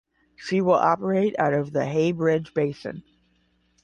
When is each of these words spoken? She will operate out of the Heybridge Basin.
She 0.35 0.61
will 0.61 0.73
operate 0.73 1.35
out 1.37 1.53
of 1.53 1.71
the 1.73 1.81
Heybridge 1.85 2.55
Basin. 2.55 3.03